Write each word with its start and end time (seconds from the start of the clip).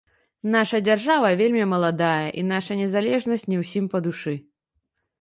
Наша 0.53 0.79
дзяржава 0.87 1.29
вельмі 1.43 1.69
маладая, 1.75 2.25
і 2.41 2.47
наша 2.55 2.81
незалежнасць 2.83 3.49
не 3.55 3.65
ўсім 3.65 3.85
па 3.97 4.07
душы. 4.11 4.39